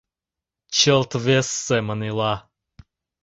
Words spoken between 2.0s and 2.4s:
ила: